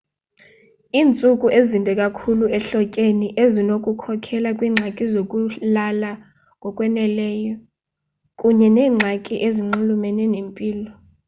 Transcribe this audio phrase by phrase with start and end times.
[0.99, 6.11] iintsuku ezinde kakhulu ehlotyeni zinokukhokelela kwiingxaki zokulala
[6.59, 7.55] ngokwaneleyo
[8.39, 10.91] kunye neengxaki ezinxulumene nempilo